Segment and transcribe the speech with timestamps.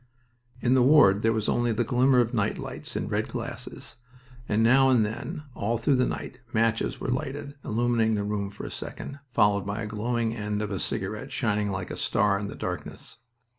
[0.61, 3.97] In the ward there was only the glimmer of night lights in red glasses,
[4.49, 8.65] and now and then all through the night matches were lighted, illuminating the room for
[8.65, 12.47] a second, followed by the glowing end of a cigarette shining like a star in
[12.47, 13.17] the darkness.